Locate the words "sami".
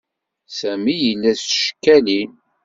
0.57-0.95